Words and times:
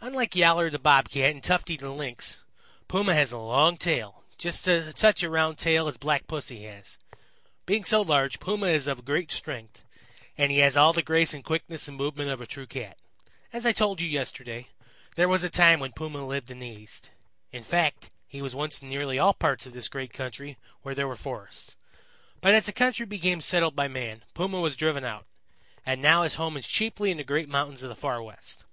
Unlike 0.00 0.36
Yowler 0.36 0.70
the 0.70 0.78
Bob 0.78 1.08
Cat 1.08 1.32
and 1.32 1.42
Tufty 1.42 1.76
the 1.76 1.90
Lynx, 1.90 2.44
Puma 2.86 3.12
has 3.12 3.32
a 3.32 3.38
long 3.38 3.76
tail 3.76 4.22
just 4.38 4.62
such 4.62 5.24
a 5.24 5.28
round 5.28 5.58
tail 5.58 5.88
as 5.88 5.96
Black 5.96 6.28
Pussy 6.28 6.62
has. 6.66 6.96
Being 7.66 7.82
so 7.82 8.00
large, 8.00 8.38
Puma 8.38 8.68
is 8.68 8.86
of 8.86 9.04
great 9.04 9.32
strength, 9.32 9.84
and 10.38 10.52
he 10.52 10.58
has 10.58 10.76
all 10.76 10.92
the 10.92 11.02
grace 11.02 11.34
and 11.34 11.42
quickness 11.42 11.88
in 11.88 11.96
movement 11.96 12.30
of 12.30 12.40
a 12.40 12.46
true 12.46 12.68
Cat. 12.68 12.98
As 13.52 13.66
I 13.66 13.72
told 13.72 14.00
you 14.00 14.06
yesterday, 14.08 14.68
there 15.16 15.26
was 15.28 15.42
a 15.42 15.50
time 15.50 15.80
when 15.80 15.90
Puma 15.90 16.24
lived 16.24 16.52
in 16.52 16.60
the 16.60 16.68
East. 16.68 17.10
In 17.50 17.64
fact, 17.64 18.10
he 18.28 18.40
was 18.40 18.54
once 18.54 18.80
in 18.80 18.88
nearly 18.88 19.18
all 19.18 19.34
parts 19.34 19.66
of 19.66 19.72
this 19.72 19.88
great 19.88 20.12
country 20.12 20.56
where 20.82 20.94
there 20.94 21.08
were 21.08 21.16
forests. 21.16 21.76
But 22.40 22.54
as 22.54 22.66
the 22.66 22.72
country 22.72 23.06
became 23.06 23.40
settled 23.40 23.74
by 23.74 23.88
man, 23.88 24.22
Puma 24.34 24.60
was 24.60 24.76
driven 24.76 25.04
out, 25.04 25.26
and 25.84 26.00
now 26.00 26.22
his 26.22 26.36
home 26.36 26.56
is 26.56 26.64
chiefly 26.68 27.10
in 27.10 27.16
the 27.16 27.24
great 27.24 27.48
mountains 27.48 27.82
of 27.82 27.88
the 27.88 27.96
Far 27.96 28.22
West. 28.22 28.64